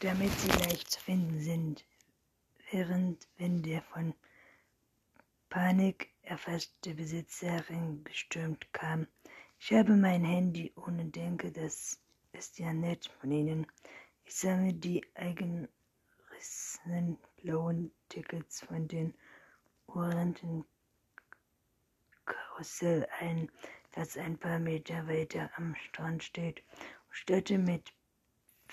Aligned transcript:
damit 0.00 0.32
sie 0.32 0.48
leicht 0.48 0.90
zu 0.90 1.00
finden 1.00 1.40
sind, 1.40 1.84
während 2.70 3.26
wenn 3.38 3.62
der 3.62 3.82
von 3.82 4.14
Panik 5.48 6.10
erfasste 6.22 6.94
Besitzer 6.94 7.64
gestürmt 8.04 8.72
kam. 8.72 9.06
Ich 9.58 9.72
habe 9.72 9.96
mein 9.96 10.24
Handy 10.24 10.70
und 10.74 11.16
denke, 11.16 11.50
das 11.50 11.98
ist 12.32 12.58
ja 12.58 12.72
nett 12.72 13.10
von 13.20 13.30
Ihnen. 13.32 13.66
Ich 14.24 14.34
sammle 14.34 14.74
die 14.74 15.02
eingerissenen 15.14 15.68
blauen 17.36 17.90
Tickets 18.08 18.60
von 18.60 18.86
den 18.88 19.14
orangen 19.86 20.64
Karussell 22.26 23.06
ein, 23.20 23.50
das 23.92 24.16
ein 24.18 24.36
paar 24.36 24.58
Meter 24.58 25.06
weiter 25.08 25.48
am 25.56 25.74
Strand 25.76 26.22
steht 26.22 26.58
und 26.58 27.14
Städte 27.14 27.56
mit 27.56 27.92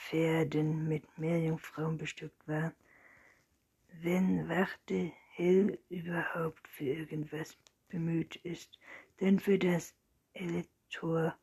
Pferden 0.10 0.88
mit 0.88 1.18
Meerjungfrauen 1.18 1.98
bestückt 1.98 2.48
war. 2.48 2.74
Wenn 4.02 4.50
Wachte 4.50 5.12
Hill 5.32 5.80
überhaupt 5.90 6.68
für 6.68 6.86
irgendwas 6.86 7.58
bemüht 7.88 8.36
ist, 8.38 8.78
denn 9.22 9.40
für 9.40 9.58
das 9.58 9.96
Elektor 10.34 11.36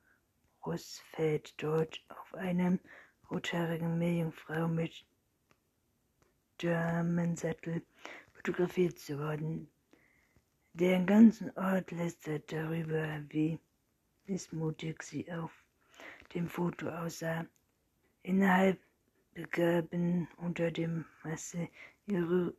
Russfeld 0.65 1.55
dort 1.57 2.05
auf 2.09 2.35
einem 2.35 2.79
rothaarigen 3.31 3.99
Meerjungfrau 3.99 4.69
mit 4.69 5.07
Damensattel 6.59 7.83
fotografiert 8.35 8.99
zu 8.99 9.19
worden. 9.19 9.71
Der 10.75 11.01
ganzen 11.05 11.51
Ort 11.57 11.91
lästert 11.93 12.53
darüber, 12.53 13.23
wie 13.31 13.59
missmutig 14.27 15.03
sie 15.03 15.33
auf 15.33 15.51
dem 16.35 16.47
Foto 16.47 16.91
aussah. 16.91 17.47
Innerhalb 18.23 18.79
begaben 19.33 20.29
unter 20.37 20.71
dem 20.71 21.07
Masse 21.25 21.69
ihre 22.07 22.55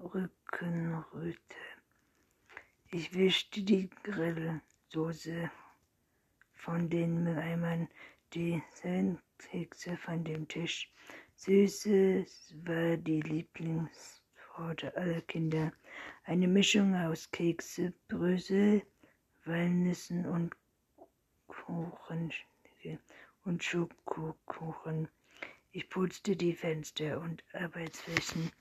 Rückenröte. 0.00 1.38
Ich 2.90 3.12
wischte 3.12 3.62
die 3.62 3.90
Grillsoße 4.02 5.50
von 6.54 6.88
den 6.88 7.22
Mülleimern, 7.22 7.88
die 8.32 8.62
Sandkekse 8.72 9.98
von 9.98 10.24
dem 10.24 10.48
Tisch. 10.48 10.90
Süßes 11.34 12.54
war 12.64 12.96
die 12.96 13.20
Lieblingsworte 13.20 14.96
aller 14.96 15.20
Kinder. 15.22 15.70
Eine 16.24 16.48
Mischung 16.48 16.94
aus 16.94 17.30
Kekse, 17.30 17.92
Brösel, 18.08 18.82
Walnüssen 19.44 20.24
und 20.24 20.56
Kuchen 22.78 22.98
und 23.44 23.62
Schokokuchen. 23.64 25.08
Ich 25.72 25.90
putzte 25.90 26.36
die 26.36 26.52
Fenster 26.52 27.20
und 27.20 27.42
Arbeitsflächen 27.52 28.52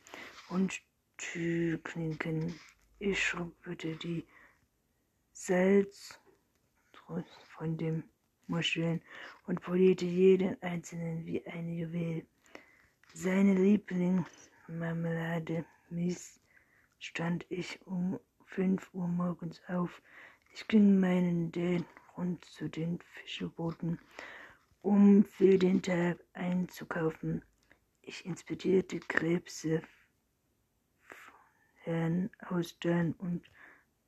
und 0.50 0.82
Türklinken. 1.18 2.60
Ich 3.00 3.24
schrubbte 3.24 3.96
die 3.96 4.26
Salz 5.34 6.20
von 7.58 7.78
den 7.78 8.04
Muscheln 8.48 9.04
und 9.46 9.62
polierte 9.62 10.06
jeden 10.06 10.60
einzelnen 10.64 11.24
wie 11.26 11.46
ein 11.46 11.70
Juwel. 11.70 12.26
Seine 13.14 13.54
Lieblingsmarmelade 13.54 15.64
Mies 15.90 16.40
stand 17.00 17.46
ich 17.50 17.80
um 17.86 18.20
fünf 18.46 18.90
Uhr 18.94 19.08
morgens 19.08 19.62
auf. 19.68 20.02
Ich 20.54 20.68
ging 20.68 21.00
meinen 21.00 21.52
Dän 21.52 21.86
rund 22.18 22.44
zu 22.46 22.68
den 22.68 23.00
Fischebooten, 23.00 24.00
um 24.82 25.24
für 25.24 25.58
den 25.58 25.82
Tag 25.82 26.18
einzukaufen. 26.34 27.44
Ich 28.02 28.26
inspizierte 28.26 29.00
Krebse, 29.00 29.82
Herrn 31.84 32.30
Austern 32.50 33.14
und 33.14 33.50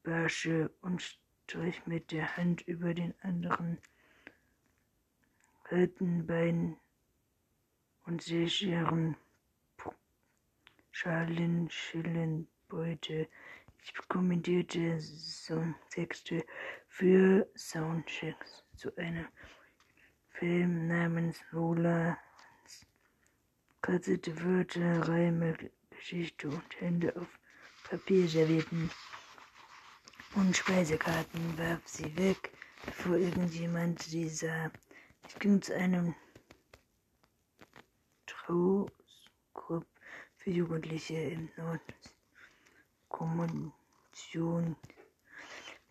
Barsche 0.04 0.72
und 0.82 1.02
strich 1.02 1.86
mit 1.86 2.12
der 2.12 2.36
Hand 2.38 2.62
über 2.62 2.94
den 2.94 3.14
anderen 3.22 3.78
Bein 6.26 6.78
und 8.06 8.24
sicheren 8.24 9.16
Schalen, 10.92 11.70
Schillen, 11.70 12.48
Beute. 12.68 13.30
Ich 13.84 13.94
kommentierte 14.08 15.00
Songtexte 15.00 16.44
für 17.00 17.48
Soundchecks 17.56 18.66
zu 18.76 18.94
einem 18.98 19.26
Film 20.32 20.90
namens 20.90 21.40
Lola. 21.52 22.18
Kassierte 23.82 24.36
Wörter, 24.44 25.08
Reime, 25.08 25.56
Geschichte 25.92 26.50
und 26.50 26.82
Hände 26.82 27.16
auf 27.16 27.40
Papierservietten 27.86 28.92
und 30.36 30.58
Speisekarten, 30.58 31.58
warf 31.58 31.88
sie 31.88 32.18
weg, 32.18 32.52
bevor 32.86 33.16
irgendjemand 33.16 34.02
sie 34.02 34.28
sah. 34.28 34.70
Ich 35.26 35.36
ging 35.40 35.62
zu 35.62 35.74
einem 35.74 36.14
Trauskrupp 38.26 39.88
für 40.36 40.50
Jugendliche 40.50 41.16
in 41.16 41.50
Nordkommission. 43.10 44.76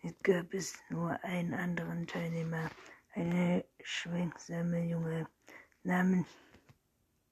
Es 0.01 0.13
gab 0.23 0.53
es 0.53 0.77
nur 0.89 1.21
einen 1.25 1.53
anderen 1.53 2.07
Teilnehmer, 2.07 2.69
eine 3.15 3.65
schwenksame 3.83 4.85
junge 4.85 5.27
namens 5.83 6.25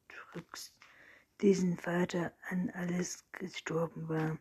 Trux, 0.10 0.74
dessen 1.42 1.78
Vater 1.78 2.34
an 2.50 2.70
alles 2.72 3.24
gestorben 3.32 4.10
war. 4.10 4.38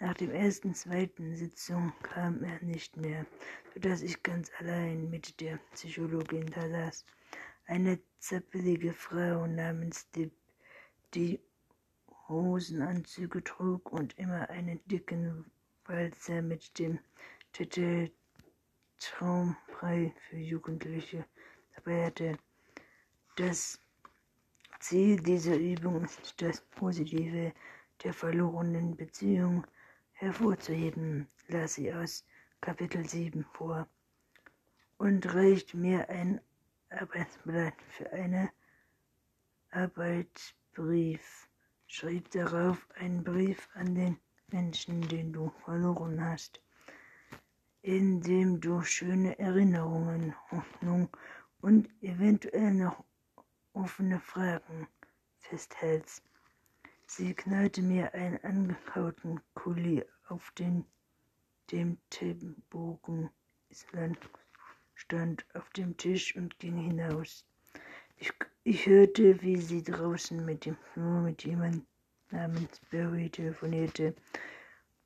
Nach 0.00 0.12
der 0.12 0.34
ersten, 0.34 0.74
zweiten 0.74 1.34
Sitzung 1.34 1.94
kam 2.02 2.44
er 2.44 2.62
nicht 2.62 2.98
mehr, 2.98 3.24
so 3.72 3.80
dass 3.80 4.02
ich 4.02 4.22
ganz 4.22 4.50
allein 4.58 5.08
mit 5.08 5.40
der 5.40 5.56
Psychologin 5.72 6.50
da 6.50 6.68
saß. 6.68 7.06
Eine 7.64 7.98
zappelige 8.18 8.92
Frau 8.92 9.46
namens 9.46 10.10
Dip, 10.10 10.34
die 11.14 11.40
Hosenanzüge 12.28 13.42
trug 13.42 13.90
und 13.90 14.18
immer 14.18 14.50
einen 14.50 14.86
dicken 14.88 15.50
Walzer 15.86 16.42
mit 16.42 16.78
dem 16.78 16.98
Titel 17.52 18.10
Traumfrei 18.98 20.14
für 20.16 20.38
Jugendliche. 20.38 21.26
Dabei 21.74 22.06
hatte. 22.06 22.38
Das 23.36 23.78
Ziel 24.80 25.22
dieser 25.22 25.58
Übung 25.58 26.04
ist 26.04 26.40
das 26.40 26.62
Positive 26.62 27.52
der 28.02 28.14
verlorenen 28.14 28.96
Beziehung 28.96 29.66
hervorzuheben, 30.12 31.28
las 31.48 31.74
sie 31.74 31.92
aus 31.92 32.24
Kapitel 32.62 33.06
7 33.06 33.44
vor. 33.52 33.86
Und 34.96 35.34
reicht 35.34 35.74
mir 35.74 36.08
ein 36.08 36.40
Arbeitsblatt 36.88 37.74
für 37.90 38.10
einen 38.12 38.48
Arbeitsbrief, 39.72 41.48
schrieb 41.86 42.30
darauf 42.30 42.88
einen 42.94 43.22
Brief 43.22 43.68
an 43.74 43.94
den 43.94 44.18
Menschen, 44.48 45.02
den 45.08 45.34
du 45.34 45.50
verloren 45.64 46.24
hast, 46.24 46.62
in 47.82 48.20
dem 48.20 48.60
du 48.60 48.82
schöne 48.82 49.38
Erinnerungen, 49.38 50.34
Hoffnung 50.50 51.08
und 51.60 51.88
eventuell 52.02 52.72
noch 52.74 53.04
offene 53.72 54.20
Fragen 54.20 54.86
festhältst. 55.38 56.22
Sie 57.06 57.34
knallte 57.34 57.82
mir 57.82 58.14
einen 58.14 58.42
angekauten 58.44 59.40
Kuli 59.54 60.04
auf 60.28 60.50
den 60.52 60.84
dem 61.72 61.96
Themenbogen 62.10 63.30
Island 63.70 64.18
stand 64.94 65.44
auf 65.54 65.70
dem 65.70 65.96
Tisch 65.96 66.36
und 66.36 66.58
ging 66.58 66.76
hinaus. 66.76 67.46
Ich, 68.18 68.30
ich 68.62 68.86
hörte, 68.86 69.40
wie 69.42 69.56
sie 69.56 69.82
draußen 69.82 70.44
mit 70.44 70.66
dem 70.66 70.76
Flur 70.92 71.22
mit 71.22 71.44
jemand 71.44 71.86
namens 72.30 72.80
Barry 72.90 73.30
telefonierte 73.30 74.14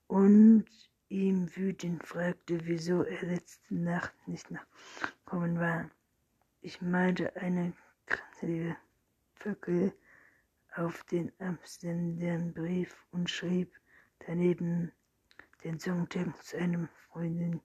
und 0.08 0.66
ihm 1.08 1.54
wütend 1.54 2.04
fragte, 2.04 2.66
wieso 2.66 3.02
er 3.02 3.22
letzte 3.22 3.74
Nacht 3.74 4.14
nicht 4.26 4.50
nachgekommen 4.50 5.60
war. 5.60 5.90
Ich 6.60 6.82
malte 6.82 7.34
eine 7.36 7.72
kranzige 8.06 8.76
Fackel 9.34 9.92
auf 10.74 11.04
den 11.04 11.32
absendenden 11.40 12.52
Brief 12.52 13.06
und 13.12 13.30
schrieb 13.30 13.72
daneben 14.26 14.92
den 15.64 15.78
Songtext 15.78 16.48
zu 16.48 16.58
einem 16.58 16.88
freundlichen 17.08 17.60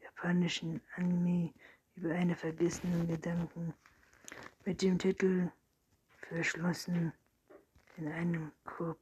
japanischen 0.00 0.80
Anime 0.96 1.52
über 1.96 2.14
einen 2.14 2.36
vergessenen 2.36 3.08
Gedanken 3.08 3.74
mit 4.64 4.82
dem 4.82 4.98
Titel 4.98 5.50
Verschlossen 6.28 7.12
in 7.96 8.08
einem 8.08 8.52
Kopf. 8.64 8.98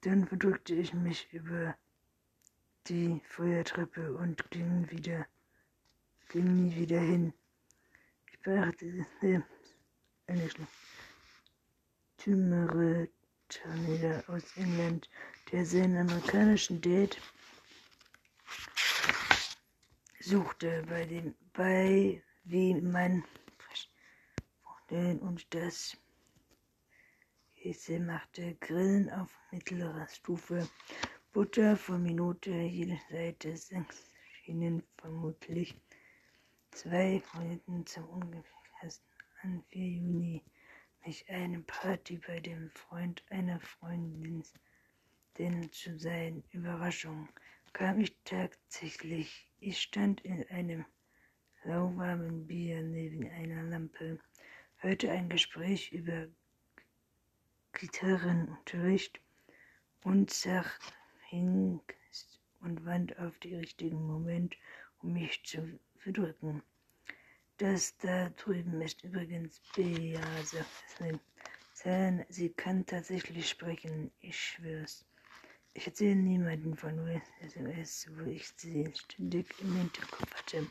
Dann 0.00 0.26
verdrückte 0.26 0.74
ich 0.74 0.94
mich 0.94 1.32
über 1.32 1.76
die 2.88 3.20
Feuertreppe 3.24 4.14
und 4.14 4.50
ging 4.50 4.90
wieder, 4.90 5.26
ging 6.28 6.64
nie 6.64 6.74
wieder 6.74 7.00
hin. 7.00 7.32
Ich 8.30 8.40
brachte 8.40 9.06
eine 10.26 10.48
Tümere 12.16 13.08
Tornado 13.48 14.32
aus 14.32 14.56
England, 14.56 15.08
der 15.50 15.66
seinen 15.66 15.98
amerikanischen 15.98 16.80
Date 16.80 17.20
suchte, 20.20 20.84
bei 20.88 21.04
dem 21.04 21.34
bei 21.52 22.22
wie 22.44 22.74
man 22.74 23.24
und 25.20 25.54
das 25.54 25.96
Käse 27.56 27.98
machte 27.98 28.54
Grillen 28.56 29.08
auf 29.10 29.30
mittlerer 29.50 30.06
Stufe, 30.08 30.68
Butter 31.34 31.78
von 31.78 32.02
Minute 32.02 32.50
jede 32.50 33.00
Seite 33.10 33.56
sechs 33.56 34.12
schienen 34.34 34.82
vermutlich 34.98 35.74
zwei 36.72 37.20
Freunden 37.20 37.86
zum 37.86 38.04
ungefährsten 38.04 39.08
an 39.40 39.64
4 39.70 39.88
Juni 39.88 40.42
mich 41.06 41.26
eine 41.30 41.60
Party 41.60 42.18
bei 42.18 42.38
dem 42.38 42.70
Freund 42.72 43.24
einer 43.30 43.58
Freundin 43.60 44.44
denn 45.38 45.72
zu 45.72 45.98
sein. 45.98 46.44
Überraschung 46.50 47.30
kam 47.72 48.00
ich 48.00 48.14
tatsächlich. 48.24 49.50
Ich 49.58 49.80
stand 49.80 50.20
in 50.26 50.46
einem 50.50 50.84
lauwarmen 51.64 52.46
Bier 52.46 52.82
neben 52.82 53.26
einer 53.30 53.62
Lampe, 53.62 54.18
hörte 54.76 55.10
ein 55.10 55.30
Gespräch 55.30 55.92
über 55.92 56.28
Gitarrenunterricht 57.72 59.18
und 60.04 60.28
zag 60.28 60.78
hin 61.32 61.80
und 62.60 62.84
wand 62.84 63.18
auf 63.18 63.38
den 63.38 63.56
richtigen 63.56 64.06
Moment, 64.06 64.54
um 65.00 65.14
mich 65.14 65.42
zu 65.44 65.78
verdrücken. 65.96 66.62
Das 67.56 67.96
da 67.96 68.28
drüben 68.30 68.82
ist 68.82 69.02
übrigens 69.02 69.60
Beate. 69.74 70.66
Sam, 71.72 72.22
sie 72.28 72.50
kann 72.50 72.84
tatsächlich 72.84 73.48
sprechen, 73.48 74.10
ich 74.20 74.38
schwör's. 74.38 75.06
Ich 75.72 75.86
erzähle 75.86 76.16
niemanden 76.16 76.76
von 76.76 76.98
SMS, 77.40 78.06
wo 78.10 78.24
ich 78.24 78.46
sie 78.56 78.92
ständig 78.94 79.46
im 79.60 79.74
Hinterkopf 79.74 80.34
hatte. 80.34 80.66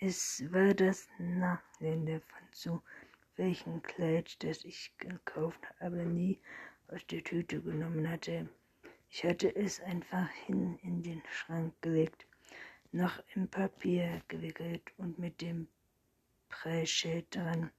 Es 0.00 0.44
war 0.52 0.74
das 0.74 1.08
Nachländer 1.18 2.20
von 2.20 2.52
zu 2.52 2.82
welchem 3.36 3.82
Kleid, 3.82 4.36
das 4.44 4.64
ich 4.64 4.92
gekauft, 4.98 5.60
aber 5.80 6.04
nie 6.04 6.38
aus 6.88 7.06
der 7.06 7.24
Tüte 7.24 7.62
genommen 7.62 8.06
hatte. 8.10 8.50
Ich 9.14 9.24
hatte 9.24 9.54
es 9.54 9.78
einfach 9.80 10.30
hin 10.46 10.78
in 10.82 11.02
den 11.02 11.22
Schrank 11.30 11.74
gelegt 11.82 12.26
noch 12.92 13.22
im 13.34 13.48
Papier 13.48 14.22
gewickelt 14.28 14.82
und 14.98 15.18
mit 15.18 15.40
dem 15.40 15.66
Preisschild 16.48 17.34
dran, 17.34 17.70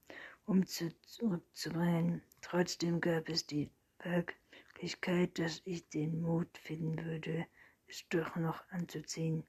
um 0.46 0.66
zu, 0.66 0.92
zurückzubringen. 1.02 2.22
Trotzdem 2.40 3.00
gab 3.00 3.28
es 3.28 3.46
die 3.46 3.70
Möglichkeit, 4.04 5.38
dass 5.38 5.62
ich 5.64 5.88
den 5.88 6.20
Mut 6.20 6.58
finden 6.58 7.04
würde, 7.04 7.46
es 7.86 8.04
doch 8.08 8.34
noch 8.36 8.62
anzuziehen. 8.70 9.44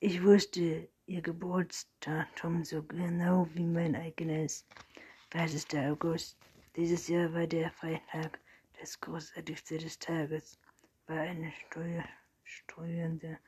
Ich 0.00 0.22
wusste 0.22 0.88
ihr 1.06 1.22
Geburtsdatum 1.22 2.64
so 2.64 2.82
genau 2.82 3.48
wie 3.54 3.66
mein 3.66 3.96
eigenes. 3.96 4.66
30. 5.30 5.78
August. 5.78 6.36
Dieses 6.76 7.08
Jahr 7.08 7.32
war 7.32 7.46
der 7.46 7.70
Freitag, 7.70 8.38
das 8.78 9.00
großartigste 9.00 9.78
des 9.78 9.98
Tages, 9.98 10.58
war 11.06 11.20
eine 11.20 11.52
steuernde 12.44 13.38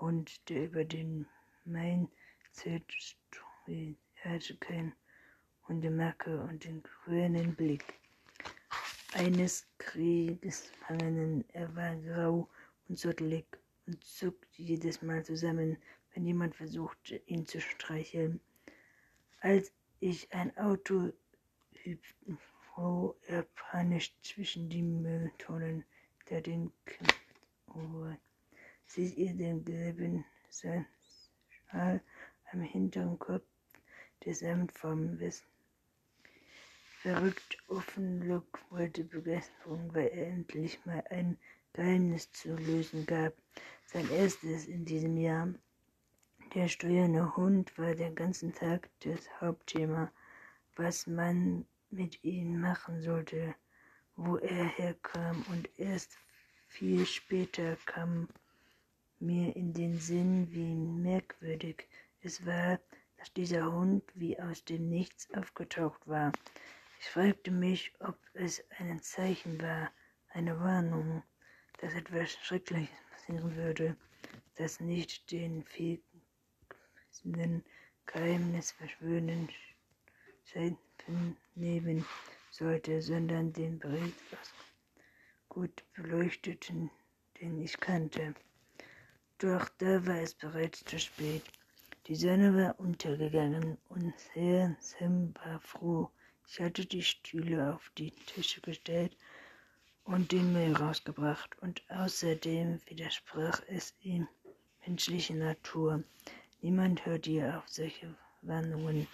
Hund, 0.00 0.48
der 0.48 0.64
über 0.64 0.84
den 0.84 1.26
Main 1.64 2.08
zählt, 2.52 2.84
hatte 4.22 4.56
kein 4.56 4.94
Hundemarke 5.68 6.40
und 6.42 6.64
den 6.64 6.82
grünen 6.82 7.54
Blick 7.54 7.84
eines 9.12 9.66
Kriegsgefangenen. 9.78 11.44
Er 11.52 11.74
war 11.76 11.96
grau 11.96 12.48
und 12.88 12.98
zottelig 12.98 13.46
und 13.86 14.02
zuckte 14.04 14.62
jedes 14.62 15.02
Mal 15.02 15.24
zusammen, 15.24 15.76
wenn 16.14 16.26
jemand 16.26 16.54
versuchte, 16.54 17.16
ihn 17.26 17.46
zu 17.46 17.60
streicheln. 17.60 18.40
Als 19.40 19.72
ich 20.00 20.32
ein 20.32 20.56
Auto 20.56 21.12
hüpfte, 21.74 22.36
floh 22.74 23.16
er 23.26 23.42
panisch 23.54 24.14
zwischen 24.22 24.68
die 24.68 24.82
Mülltonnen, 24.82 25.84
den 26.40 26.72
Kämpfer 26.84 27.22
Seht 28.86 29.16
ihr 29.16 29.32
den 29.32 29.64
gelben 29.64 30.24
Schal 30.50 32.02
am 32.52 32.60
hinteren 32.60 33.18
Kopf 33.18 33.46
des 34.24 34.42
Amt 34.42 34.72
vom 34.72 35.18
Westen? 35.18 35.48
Verrückt 37.00 37.56
Offenlock 37.68 38.60
wollte 38.70 39.04
Begeisterung, 39.04 39.94
weil 39.94 40.08
er 40.08 40.28
endlich 40.28 40.84
mal 40.84 41.02
ein 41.08 41.38
Geheimnis 41.72 42.30
zu 42.32 42.54
lösen 42.54 43.06
gab. 43.06 43.32
Sein 43.86 44.10
erstes 44.10 44.66
in 44.66 44.84
diesem 44.84 45.16
Jahr. 45.16 45.54
Der 46.54 46.68
steuernde 46.68 47.34
Hund 47.34 47.76
war 47.78 47.94
den 47.94 48.14
ganzen 48.14 48.52
Tag 48.52 48.90
das 49.00 49.40
Hauptthema, 49.40 50.12
was 50.76 51.06
man 51.06 51.64
mit 51.88 52.22
ihm 52.22 52.60
machen 52.60 53.00
sollte, 53.00 53.54
wo 54.16 54.36
er 54.36 54.64
herkam 54.64 55.44
und 55.50 55.68
erst 55.78 56.16
viel 56.68 57.06
später 57.06 57.76
kam 57.86 58.28
mir 59.18 59.54
in 59.56 59.72
den 59.72 59.98
Sinn, 59.98 60.52
wie 60.52 60.74
merkwürdig 60.74 61.88
es 62.20 62.44
war, 62.44 62.78
dass 63.18 63.32
dieser 63.32 63.72
Hund 63.72 64.02
wie 64.14 64.38
aus 64.40 64.64
dem 64.64 64.88
Nichts 64.88 65.32
aufgetaucht 65.34 66.06
war. 66.08 66.32
Ich 67.00 67.06
fragte 67.06 67.50
mich, 67.50 67.92
ob 68.00 68.18
es 68.34 68.64
ein 68.78 69.00
Zeichen 69.00 69.60
war, 69.60 69.90
eine 70.30 70.58
Warnung, 70.58 71.22
dass 71.78 71.94
etwas 71.94 72.32
Schreckliches 72.42 72.96
passieren 73.10 73.56
würde, 73.56 73.96
das 74.56 74.80
nicht 74.80 75.30
den 75.30 75.64
fiesenden 75.64 77.64
Geheimnis 78.06 78.72
verschwören 78.72 79.48
nehmen 81.54 82.04
sollte, 82.52 83.00
sondern 83.02 83.52
den 83.52 83.78
Bericht 83.78 84.14
aus 84.40 84.52
gut 85.48 85.82
beleuchteten, 85.94 86.90
den 87.40 87.60
ich 87.60 87.78
kannte. 87.78 88.34
Doch 89.38 89.68
da 89.78 90.06
war 90.06 90.20
es 90.20 90.34
bereits 90.34 90.84
zu 90.84 90.98
spät. 90.98 91.42
Die 92.06 92.14
Sonne 92.14 92.56
war 92.56 92.78
untergegangen 92.78 93.78
und 93.88 94.14
Herr 94.34 94.76
Sam 94.80 95.34
war 95.44 95.60
froh. 95.60 96.10
Ich 96.46 96.60
hatte 96.60 96.84
die 96.86 97.02
Stühle 97.02 97.74
auf 97.74 97.90
die 97.96 98.10
Tische 98.10 98.60
gestellt 98.60 99.16
und 100.04 100.32
den 100.32 100.52
Müll 100.52 100.74
rausgebracht 100.74 101.58
und 101.60 101.82
außerdem 101.90 102.80
widersprach 102.86 103.62
es 103.68 103.94
ihm 104.00 104.28
menschliche 104.86 105.34
Natur. 105.34 106.02
Niemand 106.60 107.06
hört 107.06 107.26
ihr 107.26 107.58
auf 107.58 107.68
solche 107.68 108.14
Warnungen. 108.42 109.06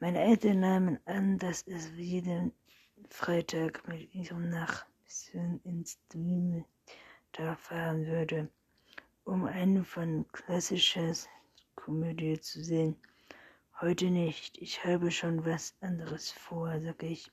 Meine 0.00 0.20
Eltern 0.20 0.60
nahmen 0.60 0.98
an, 1.06 1.38
dass 1.38 1.62
es 1.66 1.90
jeden 1.96 2.52
Freitag 3.10 3.86
mit 3.88 4.14
ihrem 4.14 4.50
Nachbarn 4.50 5.60
ins 5.64 5.98
Dümmel 6.08 6.64
da 7.32 7.56
fahren 7.56 8.06
würde 8.06 8.48
um 9.24 9.46
eine 9.46 9.84
von 9.84 10.26
klassischer 10.32 11.12
Komödie 11.74 12.38
zu 12.38 12.62
sehen. 12.62 12.96
Heute 13.80 14.10
nicht. 14.10 14.58
Ich 14.58 14.84
habe 14.84 15.10
schon 15.10 15.44
was 15.44 15.74
anderes 15.80 16.30
vor, 16.30 16.78
sag 16.80 17.02
ich. 17.02 17.30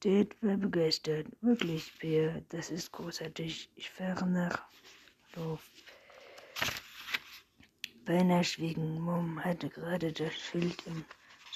Dad 0.00 0.34
war 0.42 0.56
begeistert. 0.56 1.26
Wirklich, 1.40 1.98
Bär, 1.98 2.42
das 2.48 2.70
ist 2.70 2.92
großartig. 2.92 3.70
Ich 3.74 3.90
fahre 3.90 4.26
nach 4.26 4.66
Lof. 5.34 5.62
Beinahe 8.04 8.44
schwiegen. 8.44 9.00
Mom 9.00 9.44
hatte 9.44 9.68
gerade 9.68 10.12
das 10.12 10.34
Schild 10.34 10.86
im 10.86 11.04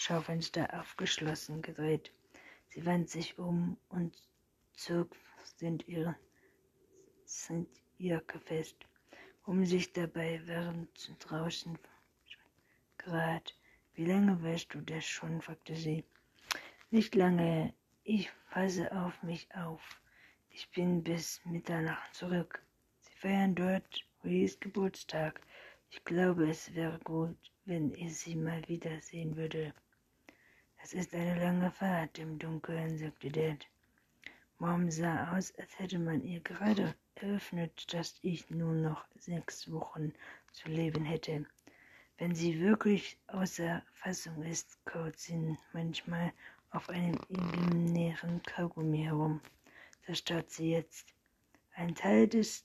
Schaufenster 0.02 0.68
aufgeschlossen 0.80 1.62
gedreht. 1.62 2.12
Sie 2.68 2.84
wandte 2.84 3.12
sich 3.12 3.38
um 3.38 3.76
und 3.88 4.16
zog 4.74 5.14
sind 5.44 5.86
ihre 5.86 6.16
sind 7.24 7.68
Jacke 7.98 8.40
fest 8.40 8.76
um 9.44 9.64
sich 9.64 9.92
dabei 9.92 10.40
während 10.44 10.88
draußen 11.18 11.78
Grad. 12.98 13.54
Wie 13.94 14.04
lange 14.04 14.42
weißt 14.42 14.72
du 14.74 14.80
das 14.80 15.04
schon? 15.04 15.40
fragte 15.40 15.74
sie. 15.74 16.04
Nicht 16.90 17.14
lange. 17.14 17.74
Ich 18.04 18.30
passe 18.50 18.90
auf 18.92 19.22
mich 19.22 19.48
auf. 19.54 20.00
Ich 20.50 20.70
bin 20.70 21.02
bis 21.02 21.40
Mitternacht 21.44 22.14
zurück. 22.14 22.64
Sie 23.00 23.12
feiern 23.14 23.54
dort 23.54 24.04
Ruiz 24.24 24.58
Geburtstag. 24.60 25.40
Ich 25.90 26.04
glaube, 26.04 26.48
es 26.48 26.74
wäre 26.74 26.98
gut, 27.00 27.36
wenn 27.64 27.92
ich 27.94 28.16
sie 28.16 28.36
mal 28.36 28.62
wiedersehen 28.68 29.36
würde. 29.36 29.74
Das 30.82 30.94
ist 30.94 31.14
eine 31.14 31.38
lange 31.38 31.70
Fahrt 31.70 32.18
im 32.18 32.40
Dunkeln, 32.40 32.98
sagte 32.98 33.30
Dad. 33.30 33.68
Mom 34.58 34.90
sah 34.90 35.32
aus, 35.32 35.54
als 35.56 35.78
hätte 35.78 36.00
man 36.00 36.24
ihr 36.24 36.40
gerade 36.40 36.96
eröffnet, 37.14 37.94
dass 37.94 38.18
ich 38.22 38.50
nur 38.50 38.74
noch 38.74 39.04
sechs 39.14 39.70
Wochen 39.70 40.12
zu 40.50 40.68
leben 40.68 41.04
hätte. 41.04 41.46
Wenn 42.18 42.34
sie 42.34 42.58
wirklich 42.60 43.16
außer 43.28 43.80
Fassung 43.94 44.42
ist, 44.42 44.84
kaut 44.84 45.16
sie 45.20 45.56
manchmal 45.72 46.32
auf 46.70 46.88
einem 46.88 47.16
imaginären 47.28 48.42
Kaugummi 48.42 49.04
herum. 49.04 49.40
Starrt 50.12 50.50
sie 50.50 50.72
jetzt. 50.72 51.14
Ein 51.76 51.94
Teil 51.94 52.26
des 52.26 52.64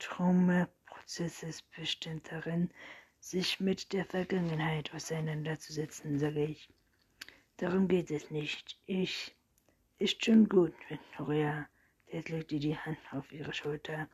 Traumaprozesses 0.00 1.62
besteht 1.62 2.30
darin, 2.30 2.70
sich 3.20 3.58
mit 3.58 3.94
der 3.94 4.04
Vergangenheit 4.04 4.92
auseinanderzusetzen, 4.92 6.18
sage 6.18 6.44
ich. 6.44 6.68
Darum 7.58 7.88
geht 7.88 8.10
es 8.10 8.30
nicht. 8.30 8.78
Ich. 8.86 9.34
Ist 9.98 10.24
schon 10.24 10.46
gut, 10.48 10.74
Victoria. 10.88 11.66
Ted 12.06 12.28
legte 12.28 12.58
die 12.58 12.76
Hand 12.76 12.98
auf 13.12 13.32
ihre 13.32 13.52
Schulter. 13.52 14.08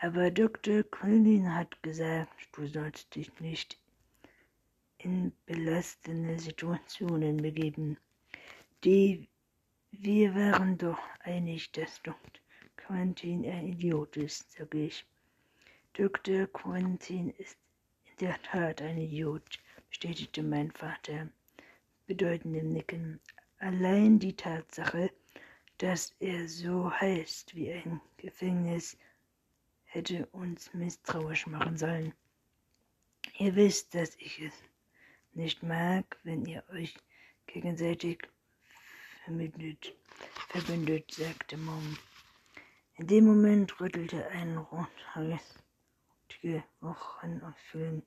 Aber 0.00 0.30
Dr. 0.30 0.82
Quillin 0.82 1.54
hat 1.54 1.82
gesagt, 1.82 2.48
du 2.52 2.66
sollst 2.66 3.14
dich 3.14 3.30
nicht 3.40 3.78
in 4.98 5.32
belastende 5.46 6.38
Situationen 6.38 7.38
begeben. 7.38 7.96
Die 8.84 9.28
wir 9.92 10.34
waren 10.34 10.78
doch 10.78 11.00
einig, 11.20 11.72
dass 11.72 12.00
Dr. 12.02 12.40
Quentin 12.76 13.44
ein 13.44 13.68
Idiot 13.68 14.16
ist, 14.16 14.52
sag 14.52 14.74
ich. 14.74 15.04
Dr. 15.94 16.46
Quentin 16.46 17.30
ist 17.30 17.58
in 18.04 18.16
der 18.20 18.40
Tat 18.42 18.80
ein 18.82 18.98
Idiot, 18.98 19.58
bestätigte 19.88 20.42
mein 20.42 20.70
Vater 20.70 21.28
bedeutendem 22.10 22.72
Nicken. 22.72 23.20
Allein 23.60 24.18
die 24.18 24.34
Tatsache, 24.34 25.12
dass 25.78 26.12
er 26.18 26.48
so 26.48 26.90
heißt 26.90 27.54
wie 27.54 27.72
ein 27.72 28.00
Gefängnis, 28.16 28.98
hätte 29.84 30.26
uns 30.32 30.74
misstrauisch 30.74 31.46
machen 31.46 31.76
sollen. 31.76 32.12
Ihr 33.38 33.54
wisst, 33.54 33.94
dass 33.94 34.16
ich 34.16 34.40
es 34.40 34.52
nicht 35.34 35.62
mag, 35.62 36.18
wenn 36.24 36.44
ihr 36.46 36.64
euch 36.72 36.96
gegenseitig 37.46 38.26
verbündet, 39.24 39.94
verbündet 40.48 41.12
sagte 41.12 41.56
Mom. 41.58 41.96
In 42.96 43.06
dem 43.06 43.24
Moment 43.26 43.80
rüttelte 43.80 44.26
ein 44.30 44.56
rothaarige 44.56 45.38
Wochenauffüllung, 46.80 48.02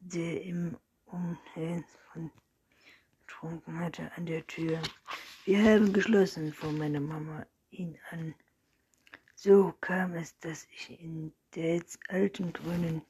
der 0.00 0.42
im 0.42 0.78
Umhellen 1.12 1.84
von 2.10 2.30
getrunken 3.20 3.78
hatte, 3.78 4.10
an 4.16 4.26
der 4.26 4.46
Tür. 4.46 4.80
Wir 5.44 5.62
haben 5.62 5.92
geschlossen, 5.92 6.52
fuhr 6.52 6.72
meine 6.72 7.00
Mama 7.00 7.46
ihn 7.70 7.98
an. 8.10 8.34
So 9.34 9.74
kam 9.80 10.14
es, 10.14 10.38
dass 10.38 10.66
ich 10.72 11.00
in 11.00 11.32
der 11.54 11.82
alten 12.08 12.52
grünen 12.52 13.02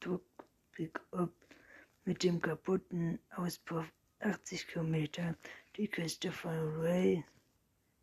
Druck-Pickup 0.00 1.32
mit 2.04 2.22
dem 2.22 2.40
kaputten 2.40 3.18
Auspuff 3.34 3.86
80 4.20 4.68
Kilometer 4.68 5.34
die 5.76 5.88
Küste 5.88 6.32
von 6.32 6.80
Ray 6.80 7.24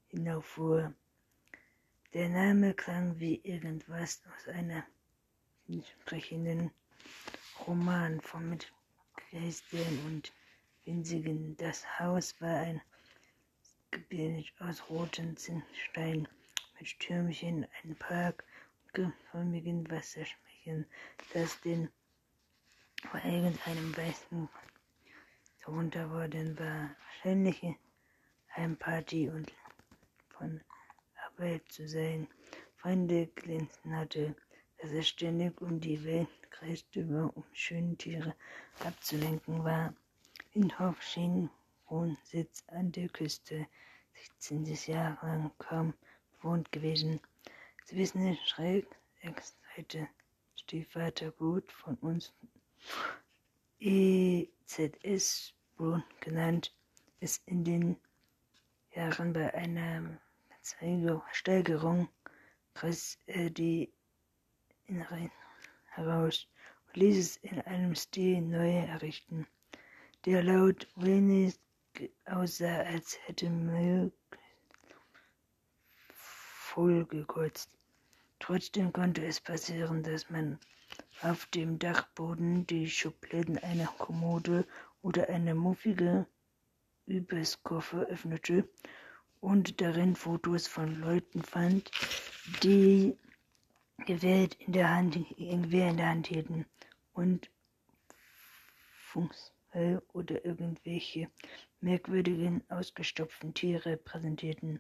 hinauffuhr. 0.09 0.93
Der 2.13 2.29
Name 2.29 2.73
klang 2.73 3.19
wie 3.19 3.41
irgendwas 3.43 4.21
aus 4.35 4.47
einer 4.49 4.85
entsprechenden 5.67 6.69
Roman 7.65 8.21
von 8.21 8.49
mit 8.49 8.71
Geistern 9.33 9.99
und 10.05 10.31
winzigen. 10.85 11.57
Das 11.57 11.83
Haus 11.99 12.39
war 12.39 12.55
ein 12.55 12.79
Gebilde 13.89 14.47
aus 14.59 14.87
roten 14.91 15.35
Zinnstein 15.35 16.27
mit 16.79 16.99
Türmchen, 16.99 17.65
einem 17.81 17.95
Park 17.95 18.43
und 18.85 18.93
geförmigen 18.93 19.89
Wasserschmächen, 19.89 20.85
das 21.33 21.59
den 21.61 21.89
vor 23.09 23.25
irgendeinem 23.25 23.97
weißen 23.97 24.47
darunter 25.65 26.11
worden 26.11 26.59
war. 26.59 26.95
Wahrscheinlich 27.07 27.59
Heimparty 28.55 29.29
und 29.29 29.51
von 30.29 30.61
Arbeit 31.25 31.63
zu 31.71 31.87
sein. 31.87 32.27
Freunde 32.77 33.25
glänzen 33.33 33.95
hatte, 33.95 34.35
dass 34.83 34.91
er 34.91 35.03
ständig 35.03 35.61
um 35.61 35.79
die 35.79 36.03
Welt 36.03 36.27
kreiste, 36.49 37.05
um 37.05 37.45
schöne 37.53 37.95
Tiere 37.95 38.35
abzulenken 38.83 39.63
war. 39.63 39.93
Windhoff 40.53 41.01
schien 41.01 41.49
Wohnsitz 41.87 42.65
an 42.67 42.91
der 42.91 43.07
Küste, 43.07 43.65
16 44.41 44.65
Jahre 44.87 45.25
lang 45.25 45.51
kaum 45.57 45.93
bewohnt 46.33 46.69
gewesen. 46.73 47.21
Sie 47.85 47.95
wissen 47.95 48.25
nicht 48.25 48.45
schräg, 48.45 48.85
sechs 49.21 49.57
Seite 49.73 50.09
Stiefvater 50.57 51.31
gut 51.31 51.71
von 51.71 51.95
uns 51.99 52.33
EZS 53.79 55.53
genannt, 56.19 56.75
ist 57.21 57.41
in 57.47 57.63
den 57.63 57.95
Jahren 58.93 59.31
bei 59.31 59.53
einer 59.53 60.19
Steigerung 61.31 62.09
er 63.27 63.49
die 63.49 63.89
Inneren 64.87 65.31
heraus 65.91 66.47
und 66.87 66.97
ließ 66.97 67.17
es 67.17 67.37
in 67.37 67.61
einem 67.61 67.95
Stil 67.95 68.41
neu 68.41 68.77
errichten 68.79 69.47
der 70.25 70.41
laut 70.41 70.87
wenig 70.95 71.59
aussah, 72.25 72.81
als 72.83 73.17
hätte 73.25 73.49
Milk 73.49 74.13
vollgekotzt. 76.13 77.69
Trotzdem 78.39 78.93
konnte 78.93 79.25
es 79.25 79.41
passieren, 79.41 80.01
dass 80.03 80.29
man 80.29 80.59
auf 81.21 81.45
dem 81.47 81.77
Dachboden 81.77 82.65
die 82.67 82.89
Schubladen 82.89 83.57
einer 83.57 83.87
Kommode 83.97 84.65
oder 85.01 85.29
einer 85.29 85.55
muffige 85.55 86.25
Überskoffer 87.05 88.05
öffnete 88.07 88.67
und 89.41 89.81
darin 89.81 90.15
Fotos 90.15 90.67
von 90.67 91.01
Leuten 91.01 91.43
fand, 91.43 91.91
die 92.63 93.17
Gewehr 94.05 94.49
in 94.59 94.73
der 94.73 94.89
Hand, 94.89 95.13
Gewehr 95.37 95.89
in 95.89 95.97
der 95.97 96.09
Hand 96.09 96.27
hielten 96.27 96.65
und 97.13 97.49
Funks 98.91 99.53
oder 100.11 100.43
irgendwelche 100.43 101.29
merkwürdigen, 101.79 102.63
ausgestopften 102.69 103.53
Tiere 103.53 103.95
präsentierten. 103.95 104.79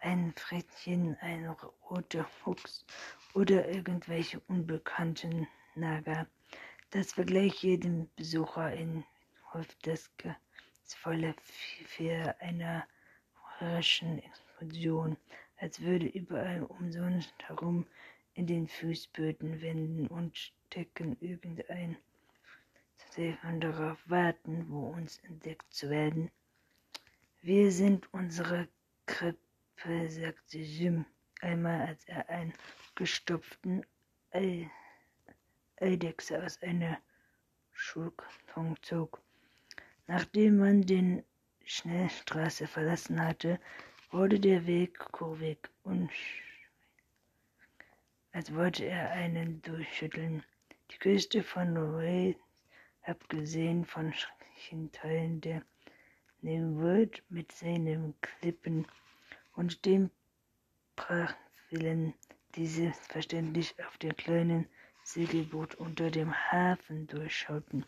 Ein 0.00 0.32
Frettchen, 0.36 1.16
ein 1.20 1.46
roter 1.88 2.24
Fuchs 2.24 2.84
oder 3.34 3.68
irgendwelche 3.68 4.40
unbekannten 4.48 5.46
Nager. 5.76 6.26
Das 6.90 7.12
vergleicht 7.12 7.62
jedem 7.62 8.10
Besucher 8.16 8.72
in 8.72 9.04
das 9.82 10.10
volle 10.86 11.34
für 11.86 12.34
einer 12.40 12.84
raschen 13.60 14.18
Explosion, 14.18 15.16
als 15.58 15.80
würde 15.80 16.06
überall 16.06 16.64
umsonst 16.64 17.34
herum 17.46 17.86
in 18.34 18.46
den 18.46 18.68
Fußböden, 18.68 19.60
Wänden 19.60 20.06
und 20.06 20.52
Decken 20.74 21.16
irgendein 21.20 21.96
Stefan 22.96 23.60
darauf 23.60 23.98
warten, 24.08 24.66
wo 24.68 24.88
uns 24.88 25.18
entdeckt 25.24 25.72
zu 25.72 25.90
werden. 25.90 26.30
Wir 27.42 27.72
sind 27.72 28.12
unsere 28.12 28.68
Krippe, 29.06 30.08
sagte 30.08 30.58
Jim 30.58 31.04
einmal, 31.40 31.86
als 31.88 32.04
er 32.04 32.28
einen 32.28 32.52
gestopften 32.94 33.84
Ei 34.30 34.70
Eidechse 35.80 36.44
aus 36.44 36.60
einer 36.62 36.98
Schulkarton 37.72 38.76
zog. 38.82 39.22
Nachdem 40.06 40.58
man 40.58 40.82
den 40.82 41.24
Schnellstraße 41.64 42.66
verlassen 42.66 43.24
hatte, 43.24 43.58
wurde 44.10 44.38
der 44.38 44.66
Weg 44.66 44.98
kurvig 44.98 45.58
und 45.82 46.10
als 48.32 48.54
wollte 48.54 48.84
er 48.84 49.10
einen 49.10 49.60
durchschütteln. 49.62 50.44
Die 50.90 50.98
Küste 50.98 51.42
von 51.42 51.72
Norway 51.72 52.36
abgesehen 53.02 53.84
von 53.84 54.12
schrecklichen 54.12 54.92
Teilen 54.92 55.40
der 55.40 55.62
Nimrod 56.42 57.22
mit 57.28 57.50
seinen 57.52 58.14
Klippen 58.20 58.86
und 59.54 59.84
dem 59.84 60.10
Prachtwillen, 60.96 62.14
die 62.54 62.66
selbstverständlich 62.66 63.74
auf 63.84 63.98
dem 63.98 64.16
kleinen 64.16 64.66
Segelboot 65.02 65.74
unter 65.74 66.10
dem 66.10 66.32
Hafen 66.34 67.06
durchschauten, 67.06 67.84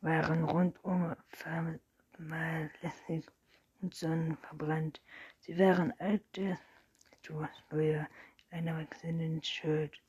waren 0.00 0.44
rundum 0.44 1.14
fahrlässig 1.28 3.26
und 3.80 3.94
sonnenverbrannt. 3.94 5.00
Sie 5.38 5.58
waren 5.58 5.92
alte 5.98 6.58
Steuer 7.22 8.08
in 8.50 8.58
einer 8.58 8.78
wechselnden 8.78 9.42
Shirt, 9.42 10.00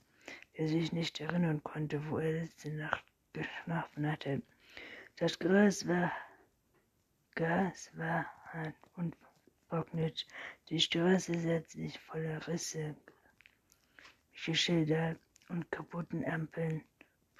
der 0.57 0.67
sich 0.67 0.91
nicht 0.91 1.19
erinnern 1.19 1.63
konnte, 1.63 2.01
wo 2.09 2.17
er 2.17 2.33
letzte 2.33 2.71
Nacht 2.71 3.03
geschlafen 3.33 4.11
hatte. 4.11 4.41
Das 5.17 5.37
Gras 5.39 5.87
war, 5.87 6.11
Gas 7.35 7.91
war 7.95 8.25
hart 8.51 8.75
und 8.95 9.15
trocknet. 9.69 10.25
Die 10.69 10.79
Straße 10.79 11.39
setzte 11.39 11.77
sich 11.77 11.99
voller 11.99 12.45
Risse, 12.47 12.95
Schilder 14.33 15.15
und 15.49 15.69
kaputten 15.71 16.25
Ampeln. 16.25 16.83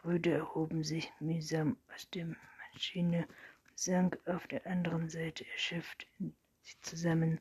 Brüder 0.02 0.38
erhoben 0.38 0.84
sich 0.84 1.12
mühsam 1.20 1.78
aus 1.94 2.10
der 2.12 2.28
Maschine 2.74 3.28
sank 3.76 4.20
auf 4.28 4.46
der 4.48 4.66
anderen 4.68 5.10
Seite 5.10 5.46
erschöpft 5.54 6.06
zusammen. 6.82 7.40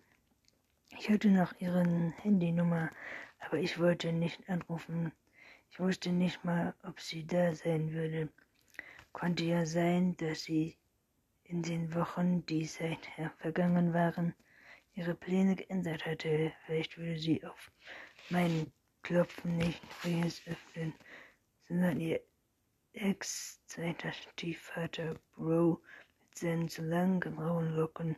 Ich 0.99 1.09
hatte 1.09 1.29
noch 1.29 1.55
ihre 1.61 1.85
Handynummer, 2.23 2.91
aber 3.39 3.59
ich 3.59 3.79
wollte 3.79 4.13
nicht 4.13 4.49
anrufen. 4.49 5.13
Ich 5.71 5.79
wusste 5.79 6.11
nicht 6.11 6.45
mal, 6.45 6.75
ob 6.83 7.01
sie 7.01 7.27
da 7.27 7.55
sein 7.55 7.93
würde. 7.93 8.29
Konnte 9.13 9.45
ja 9.45 9.65
sein, 9.65 10.17
dass 10.17 10.43
sie 10.43 10.77
in 11.45 11.63
den 11.63 11.95
Wochen, 11.95 12.45
die 12.47 12.65
seither 12.65 13.31
vergangen 13.39 13.95
waren, 13.95 14.35
ihre 14.95 15.15
Pläne 15.15 15.57
geändert 15.57 16.05
hatte. 16.07 16.53
Vielleicht 16.67 16.99
würde 16.99 17.19
sie 17.19 17.45
auf 17.45 17.71
meinen 18.29 18.73
Klopfen 19.03 19.57
nicht 19.57 19.81
Fries 19.93 20.43
öffnen, 20.47 20.93
sondern 21.69 22.01
ihr 22.01 22.21
Ex-zweiter 22.93 24.13
Stiefvater 24.13 25.15
Bro 25.37 25.81
mit 26.21 26.39
seinen 26.39 26.69
zu 26.69 26.83
langen 26.83 27.21
grauen 27.21 27.75
Locken, 27.77 28.17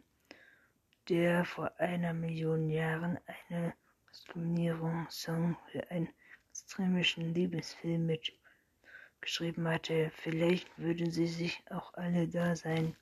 der 1.09 1.45
vor 1.45 1.79
einer 1.79 2.13
Million 2.13 2.69
Jahren 2.69 3.19
eine 3.49 3.75
Diskriminierungssong 4.11 5.57
für 5.71 5.91
einen 5.91 6.09
extremischen 6.51 7.35
Liebesfilm 7.35 8.07
mitgeschrieben 8.07 9.67
hatte. 9.67 10.11
Vielleicht 10.15 10.69
würden 10.79 11.11
sie 11.11 11.27
sich 11.27 11.63
auch 11.71 11.95
alle 11.95 12.29
da 12.29 12.55
sein. 12.57 12.97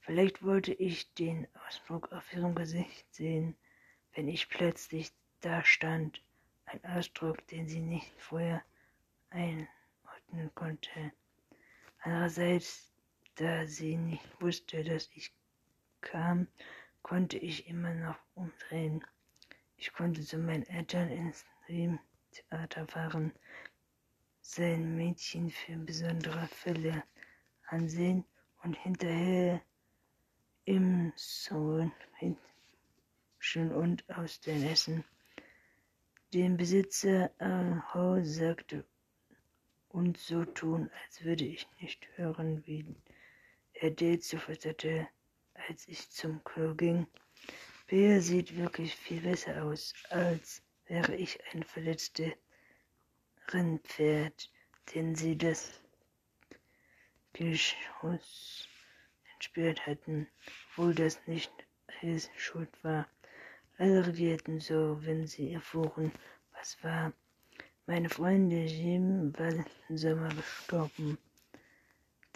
Vielleicht 0.00 0.42
wollte 0.42 0.72
ich 0.72 1.12
den 1.14 1.46
Ausdruck 1.66 2.12
auf 2.12 2.32
ihrem 2.32 2.54
Gesicht 2.54 3.06
sehen, 3.14 3.56
wenn 4.14 4.28
ich 4.28 4.48
plötzlich 4.48 5.12
da 5.40 5.64
stand. 5.64 6.22
Ein 6.66 6.84
Ausdruck, 6.84 7.46
den 7.48 7.68
sie 7.68 7.80
nicht 7.80 8.12
vorher 8.18 8.62
ein 9.30 9.68
öffnen 10.32 10.54
konnte. 10.54 11.12
Andererseits, 12.00 12.90
da 13.36 13.66
sie 13.66 13.96
nicht 13.96 14.24
wusste, 14.40 14.82
dass 14.82 15.10
ich 15.14 15.32
kam, 16.00 16.48
konnte 17.02 17.38
ich 17.38 17.68
immer 17.68 17.94
noch 17.94 18.18
umdrehen. 18.34 19.04
Ich 19.76 19.92
konnte 19.92 20.22
zu 20.22 20.38
meinen 20.38 20.66
Eltern 20.66 21.10
ins 21.10 21.44
Theater 22.30 22.86
fahren, 22.86 23.32
sein 24.40 24.96
Mädchen 24.96 25.50
für 25.50 25.76
besondere 25.76 26.46
Fälle 26.48 27.02
ansehen 27.68 28.24
und 28.62 28.76
hinterher 28.76 29.60
im 30.64 31.12
Sohn 31.16 31.92
schon 33.42 33.72
und 33.72 34.08
aus 34.08 34.40
den 34.40 34.62
Essen. 34.62 35.04
Dem 36.32 36.56
Besitzer 36.56 37.30
Aho 37.38 38.22
sagte 38.22 38.84
und 39.88 40.16
so 40.16 40.44
tun, 40.44 40.90
als 41.04 41.24
würde 41.24 41.44
ich 41.44 41.68
nicht 41.80 42.06
hören, 42.16 42.64
wie 42.66 42.96
er 43.74 44.20
so 44.20 44.38
versetzte, 44.38 45.08
als 45.68 45.86
ich 45.88 46.10
zum 46.10 46.42
Klo 46.44 46.74
ging. 46.74 47.06
Bea 47.86 48.20
sieht 48.20 48.56
wirklich 48.56 48.94
viel 48.94 49.20
besser 49.20 49.64
aus, 49.64 49.92
als 50.10 50.62
wäre 50.86 51.14
ich 51.14 51.38
ein 51.52 51.62
verletztes 51.62 52.32
Rennpferd, 53.48 54.50
den 54.94 55.14
sie 55.14 55.36
das 55.36 55.80
Geschoss 57.32 58.68
entsperrt 59.34 59.86
hatten, 59.86 60.28
obwohl 60.70 60.94
das 60.94 61.20
nicht 61.26 61.52
his 62.00 62.30
Schuld 62.36 62.70
war. 62.82 63.08
Alle 63.78 64.06
reagierten 64.06 64.60
so, 64.60 64.98
wenn 65.04 65.26
sie 65.26 65.52
erfuhren, 65.52 66.12
was 66.52 66.82
war. 66.82 67.12
Meine 67.86 68.08
Freundin 68.08 68.66
Jim 68.66 69.38
war 69.38 69.52
im 69.88 69.98
Sommer 69.98 70.28
gestorben. 70.28 71.18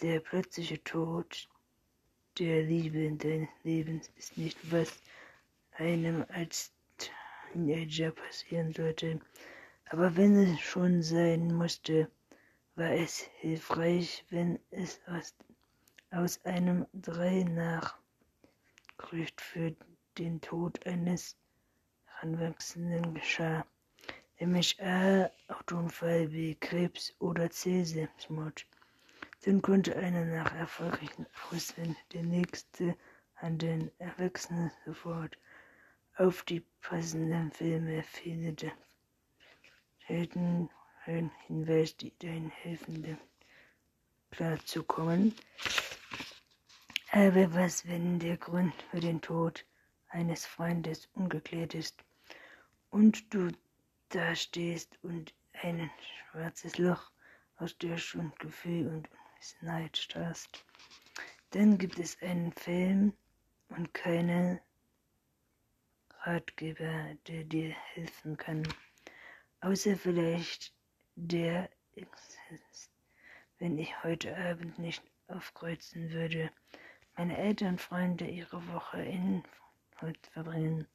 Der 0.03 0.21
plötzliche 0.21 0.83
Tod 0.83 1.49
der 2.39 2.63
Liebe 2.63 3.11
deines 3.13 3.49
Lebens 3.65 4.11
ist 4.17 4.37
nicht, 4.37 4.59
was 4.71 5.01
einem 5.73 6.25
als 6.29 6.73
Teenager 6.99 8.11
passieren 8.11 8.73
sollte. 8.73 9.21
Aber 9.91 10.17
wenn 10.17 10.37
es 10.37 10.61
schon 10.61 11.03
sein 11.03 11.55
musste, 11.55 12.11
war 12.75 12.91
es 12.91 13.21
hilfreich, 13.41 14.25
wenn 14.31 14.59
es 14.71 15.01
aus, 15.07 15.35
aus 16.11 16.45
einem 16.45 16.87
drei 16.93 17.45
Nachgerücht 17.45 19.41
für 19.41 19.75
den 20.19 20.41
Tod 20.41 20.85
eines 20.87 21.37
Heranwachsenden 22.07 23.15
geschah 23.15 23.65
nämlich 24.41 24.81
A. 24.83 25.31
Autounfall, 25.49 26.29
B. 26.29 26.55
Krebs 26.55 27.15
oder 27.19 27.51
C. 27.51 27.85
Dann 29.45 29.63
konnte 29.63 29.97
einer 29.97 30.25
nach 30.25 30.55
erfolgreichen 30.55 31.27
Auswählen 31.51 31.97
der 32.13 32.23
nächste 32.23 32.97
an 33.37 33.59
den 33.59 33.91
Erwachsenen 33.99 34.73
sofort 34.85 35.39
auf 36.17 36.43
die 36.43 36.61
passenden 36.81 37.53
Filme 37.53 38.03
findet. 38.03 38.67
Helden 39.99 40.71
ein 41.05 41.31
Hinweis, 41.47 41.97
die 41.97 42.13
deinen 42.19 42.51
helfen, 42.51 43.19
klarzukommen. 44.31 45.35
Aber 47.13 47.55
was, 47.55 47.87
wenn 47.87 48.19
der 48.19 48.37
Grund 48.37 48.75
für 48.91 49.01
den 49.01 49.21
Tod 49.21 49.65
eines 50.09 50.45
Freundes 50.45 51.09
ungeklärt 51.15 51.75
ist 51.75 52.03
und 52.91 53.33
du 53.33 53.53
da 54.09 54.35
stehst 54.35 54.99
und 55.03 55.35
ein 55.53 55.91
schwarzes 56.31 56.79
Loch 56.79 57.11
aus 57.59 57.77
der 57.79 57.97
Schuldgefühl 57.97 58.89
und 58.89 59.09
Unwissenheit 59.47 59.97
starrst. 59.97 60.65
Dann 61.51 61.79
gibt 61.79 62.01
es 62.01 62.21
einen 62.21 62.53
Film 62.53 63.13
und 63.69 63.95
keinen 63.95 64.61
Ratgeber, 66.23 67.15
der 67.29 67.45
dir 67.45 67.71
helfen 67.95 68.37
kann. 68.37 68.67
Außer 69.61 69.97
vielleicht 69.97 70.75
der 71.15 71.71
wenn 73.59 73.79
ich 73.79 74.03
heute 74.03 74.37
Abend 74.37 74.79
nicht 74.81 75.03
aufkreuzen 75.29 76.11
würde. 76.11 76.51
Meine 77.17 77.39
Eltern, 77.39 77.79
Freunde 77.79 78.27
ihre 78.27 78.67
Woche 78.67 79.01
in 79.01 79.45
heute 80.01 80.31
verbringen. 80.33 80.89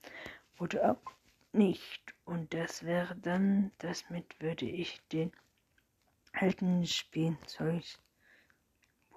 Oder 0.59 0.91
auch 0.91 1.11
nicht. 1.53 2.13
Und 2.25 2.53
das 2.53 2.83
wäre 2.83 3.15
dann, 3.15 3.71
das 3.77 4.09
mit 4.09 4.39
würde 4.41 4.65
ich 4.65 5.01
den 5.07 5.31
alten 6.33 6.85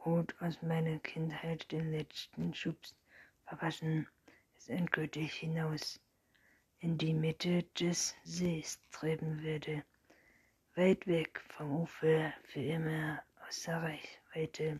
Spielzeugboot 0.05 0.35
aus 0.43 0.61
meiner 0.61 0.99
Kindheit 0.99 1.73
den 1.73 1.90
letzten 1.90 2.53
Schubs 2.53 2.95
verpassen, 3.47 4.07
es 4.55 4.69
endgültig 4.69 5.33
hinaus 5.33 5.99
in 6.81 6.99
die 6.99 7.14
Mitte 7.14 7.62
des 7.81 8.14
Sees 8.23 8.79
treiben 8.90 9.43
würde, 9.43 9.83
weit 10.75 11.07
weg 11.07 11.43
vom 11.49 11.81
Ufer, 11.81 12.35
für 12.43 12.61
immer 12.61 13.23
außer 13.47 13.83
Reichweite. 13.83 14.79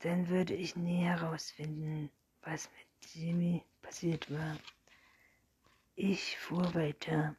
Dann 0.00 0.28
würde 0.28 0.54
ich 0.54 0.76
nie 0.76 1.04
herausfinden, 1.04 2.10
was 2.42 2.68
mit 2.72 3.14
Jimmy 3.14 3.64
passiert 3.80 4.30
war. 4.30 4.58
Ich 5.96 6.36
fuhr 6.36 6.74
weiter, 6.74 7.34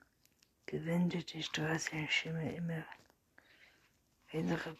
gewendete 0.65 1.43
Straße, 1.43 2.07
schimmel 2.09 2.51
immer 2.55 2.83
hellere 4.25 4.75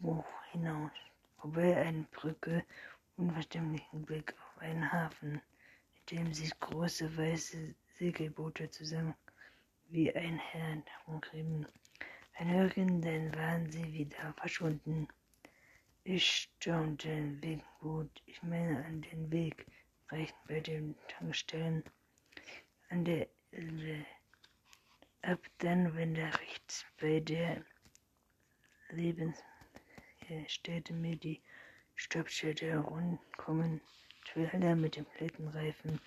Buch 0.00 0.43
hinaus, 0.54 0.92
vorbei 1.40 1.76
eine 1.76 2.06
Brücke, 2.12 2.64
unverständlichen 3.16 4.04
Blick 4.04 4.32
auf 4.38 4.62
einen 4.62 4.92
Hafen, 4.92 5.42
in 5.94 6.16
dem 6.16 6.32
sich 6.32 6.58
große 6.60 7.16
weiße 7.16 7.74
Segelboote 7.98 8.70
zusammen 8.70 9.14
wie 9.88 10.14
ein 10.14 10.38
Herrn 10.38 10.84
herumtrieben. 10.86 11.66
Ein 12.34 12.50
Hören, 12.52 13.02
dann 13.02 13.34
waren 13.34 13.68
sie 13.70 13.92
wieder 13.92 14.32
verschwunden. 14.36 15.08
Ich 16.04 16.48
staunte 16.58 17.08
wegen 17.42 17.64
Wut, 17.80 18.22
ich 18.26 18.40
meine 18.44 18.84
an 18.84 19.02
den 19.02 19.30
Weg, 19.32 19.66
reichten 20.08 20.38
bei 20.46 20.60
den 20.60 20.94
Tankstellen 21.08 21.82
an 22.90 23.04
der 23.04 23.26
Elbe 23.50 24.06
ab 25.22 25.40
dann, 25.58 25.96
wenn 25.96 26.14
der 26.14 26.38
rechts 26.38 26.84
bei 27.00 27.18
der 27.18 27.64
Lebensstätte 30.28 30.92
mir 30.92 31.16
die 31.16 31.40
Stoppschilder 31.96 32.78
rundkommen, 32.78 33.80
Trailer 34.26 34.74
mit 34.74 34.96
dem 34.96 35.04
Plättenreifen 35.04 36.00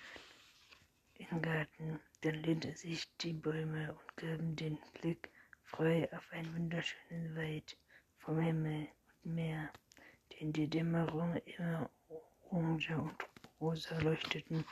im 1.14 1.42
Garten, 1.42 2.00
dann 2.22 2.34
lehnte 2.34 2.74
sich 2.76 3.08
die 3.18 3.32
Bäume 3.32 3.92
und 3.92 4.16
gaben 4.16 4.56
den 4.56 4.78
Blick 4.94 5.30
frei 5.62 6.08
auf 6.12 6.30
einen 6.32 6.52
wunderschönen 6.54 7.36
Wald 7.36 7.76
vom 8.18 8.38
Himmel 8.40 8.88
und 9.24 9.34
Meer, 9.34 9.70
den 10.32 10.52
die 10.52 10.68
Dämmerung 10.68 11.36
immer 11.58 11.90
orange 12.50 12.96
und 12.96 13.16
rosa 13.60 13.98
leuchteten. 14.00 14.64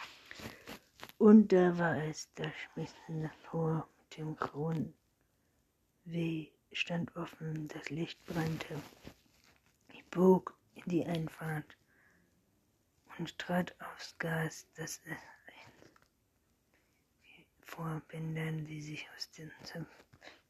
Und 1.18 1.52
da 1.52 1.76
war 1.78 1.96
es, 2.04 2.28
das 2.34 2.52
schmissende 2.56 3.30
Tor 3.44 3.88
mit 3.98 4.18
dem 4.18 4.36
grauen 4.36 4.94
W 6.04 6.48
stand 6.72 7.14
offen, 7.16 7.68
das 7.68 7.88
Licht 7.90 8.24
brannte. 8.26 8.80
Bog 10.10 10.56
in 10.74 10.84
die 10.86 11.04
Einfahrt, 11.06 11.76
und 13.18 13.38
trat 13.38 13.74
aufs 13.80 14.16
Gas, 14.18 14.66
das 14.74 15.00
Vorbändern, 17.60 18.66
die 18.66 18.80
sich 18.80 19.08
aus 19.14 19.30
den 19.32 19.50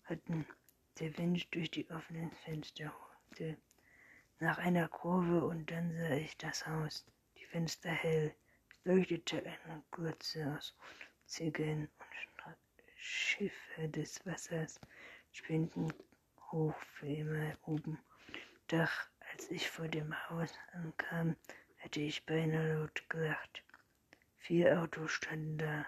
hatten. 0.04 0.46
Der 0.98 1.16
Wind 1.18 1.46
durch 1.54 1.70
die 1.70 1.88
offenen 1.90 2.30
Fenster 2.32 2.92
holte 3.30 3.56
nach 4.38 4.58
einer 4.58 4.88
Kurve 4.88 5.44
und 5.44 5.70
dann 5.70 5.92
sah 5.96 6.14
ich 6.14 6.36
das 6.38 6.66
Haus, 6.66 7.04
die 7.36 7.44
Fenster 7.44 7.90
hell. 7.90 8.34
Es 8.70 8.84
leuchtete 8.84 9.44
eine 9.44 9.82
Grütze 9.90 10.56
aus 10.56 10.74
Ziegeln 11.26 11.82
und 11.82 12.56
Schiffe 12.96 13.88
des 13.88 14.24
Wassers 14.24 14.80
spielten 15.32 15.92
hoch 16.50 16.74
für 16.94 17.08
immer 17.08 17.56
oben 17.62 17.98
Dach. 18.68 19.08
Als 19.38 19.50
ich 19.50 19.68
vor 19.68 19.86
dem 19.86 20.14
Haus 20.30 20.50
ankam, 20.72 21.36
hätte 21.76 22.00
ich 22.00 22.24
beinahe 22.24 22.78
laut 22.78 23.04
gelacht. 23.10 23.62
Vier 24.38 24.80
Autos 24.80 25.10
standen 25.10 25.58
da 25.58 25.86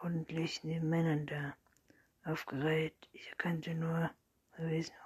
ordentlich 0.00 0.62
nebeneinander 0.62 1.56
aufgereiht. 2.22 2.94
Ich 3.10 3.30
erkannte 3.30 3.74
nur 3.74 4.14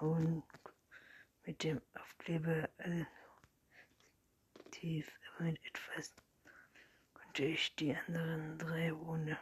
Hohen 0.01 0.43
mit 1.47 1.63
dem 1.63 1.81
Aufkleber 1.95 2.69
tief, 4.71 5.11
aber 5.31 5.45
mit 5.47 5.65
etwas 5.65 6.15
konnte 7.15 7.45
ich 7.45 7.75
die 7.77 7.97
anderen 7.97 8.59
drei 8.59 8.93
ohne 8.93 9.39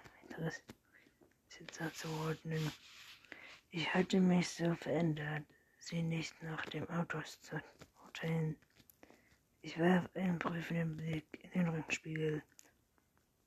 Sitzer 1.49 1.93
zuordnen. 1.95 2.71
Ich 3.71 3.93
hatte 3.93 4.21
mich 4.21 4.49
so 4.51 4.73
verändert, 4.77 5.43
sie 5.81 6.05
nicht 6.05 6.40
nach 6.45 6.64
dem 6.66 6.88
Autos 6.90 7.43
zu 7.43 7.61
urteilen. 8.11 8.57
Ich 9.62 9.79
warf 9.79 10.09
einen 10.14 10.38
prüfenden 10.40 10.96
Blick 10.96 11.27
in 11.44 11.51
den 11.51 11.68
Rückspiegel 11.68 12.42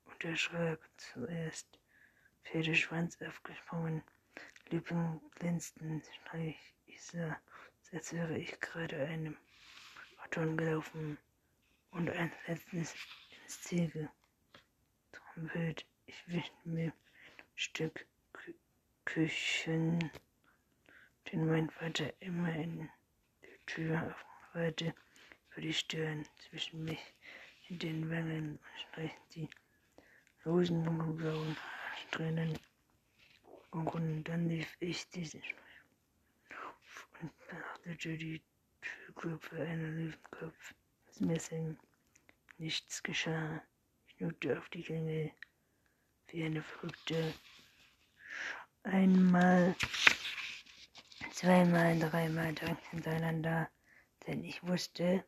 und 0.06 0.24
erschrak 0.24 0.80
zuerst. 0.96 1.78
Pferdeschwanz 2.44 3.20
aufgesprungen, 3.20 4.02
Lippen 4.70 5.20
glänzten, 5.34 6.02
streich. 6.22 6.74
Ich 6.86 7.02
sah, 7.02 7.36
als 7.92 8.12
wäre 8.14 8.38
ich 8.38 8.58
gerade 8.60 9.06
einem 9.06 9.36
Auto 10.22 10.40
gelaufen 10.56 11.18
und 11.90 12.08
ein 12.08 12.32
letztes 12.46 12.94
ins 13.42 13.60
Ziel 13.60 14.08
getrampelt. 15.12 15.86
Ich 16.06 16.26
wischte 16.26 16.68
mir 16.68 16.86
ein 16.86 16.92
Stück 17.54 18.06
Kü 18.32 18.54
Küchen, 19.04 20.10
den 21.30 21.46
mein 21.46 21.68
Vater 21.68 22.14
immer 22.20 22.54
in 22.54 22.88
die 23.42 23.66
Tür 23.66 24.14
aufbewahrte, 24.54 24.94
über 25.50 25.60
die 25.60 25.72
Stirn 25.72 26.24
zwischen 26.48 26.84
mich 26.84 27.00
in 27.68 27.78
den 27.78 28.10
Wangen 28.10 28.58
und 28.58 28.80
streichte 28.88 29.18
die 29.34 29.48
losen 30.44 30.84
dunkelblauen 30.84 31.56
drinnen. 32.10 32.58
Und 33.70 34.24
dann 34.24 34.48
lief 34.48 34.76
ich 34.80 35.08
diesen 35.10 35.42
und 37.20 37.32
beachtete 37.48 38.16
die 38.16 38.42
Türklopfe 38.80 39.56
einer 39.56 39.88
Löwenkopf 39.88 40.74
aus 41.08 41.20
Messing. 41.20 41.76
Nichts 42.58 43.02
geschah. 43.02 43.62
Ich 44.06 44.20
nutzte 44.20 44.58
auf 44.58 44.68
die 44.68 44.82
Klingel 44.82 45.32
wie 46.28 46.44
eine 46.44 46.62
Verrückte. 46.62 47.34
Einmal, 48.84 49.74
zweimal, 51.32 51.98
dreimal 51.98 52.52
direkt 52.54 52.86
hintereinander, 52.90 53.70
denn 54.26 54.44
ich 54.44 54.62
wusste, 54.66 55.24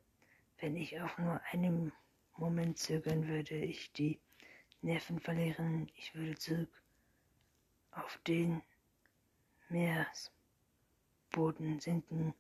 wenn 0.59 0.77
ich 0.77 1.01
auch 1.01 1.19
nur 1.19 1.41
einen 1.51 1.93
Moment 2.37 2.79
zögern 2.79 3.29
würde, 3.29 3.57
ich 3.57 3.93
die 3.93 4.21
Nerven 4.83 5.21
verlieren, 5.21 5.91
ich 5.97 6.15
würde 6.15 6.37
zurück 6.37 6.83
auf 7.91 8.19
den 8.27 8.63
Meeresboden 9.69 10.31
sinken, 11.81 12.35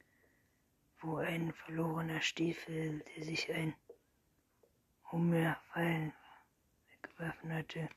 wo 1.00 1.16
ein 1.16 1.52
verlorener 1.52 2.20
Stiefel, 2.20 3.04
der 3.16 3.24
sich 3.24 3.52
ein 3.52 3.74
Hummerfallen 5.10 6.12
weggeworfen 6.90 7.52
hatte, 7.52 7.88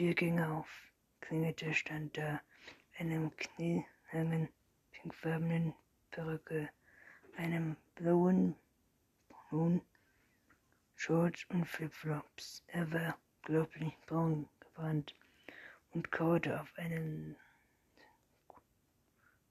Tür 0.00 0.14
ging 0.14 0.40
auf, 0.40 0.66
klingelte, 1.20 1.74
stand 1.74 2.16
da, 2.16 2.40
einem 2.98 3.36
knielangen, 3.36 4.48
pinkfarbenen 4.92 5.74
Perücke, 6.10 6.70
einem 7.36 7.76
blauen 7.94 8.54
Nun, 9.50 9.82
Shorts 10.94 11.44
und 11.48 11.64
Flipflops. 11.64 12.62
Er 12.68 12.90
war 12.92 13.18
unglaublich 13.38 13.96
braun 14.06 14.48
gebrannt 14.60 15.14
und 15.92 16.12
kaute 16.12 16.60
auf 16.60 16.72
einen 16.76 17.36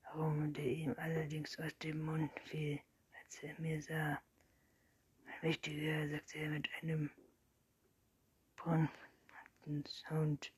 herum, 0.04 0.54
der 0.54 0.66
ihm 0.66 0.96
allerdings 0.98 1.60
aus 1.60 1.78
dem 1.80 2.06
Mund 2.06 2.32
fiel, 2.46 2.80
als 3.24 3.44
er 3.44 3.60
mir 3.60 3.82
sah. 3.82 4.22
Mein 5.26 5.36
Mächtiger, 5.42 6.08
sagte 6.10 6.40
er 6.40 6.50
mit 6.50 6.70
einem 6.82 7.10
braunharten 8.56 9.86
Sound, 9.86 10.52